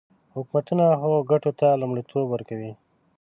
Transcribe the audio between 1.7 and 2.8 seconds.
لومړیتوب ورکوي.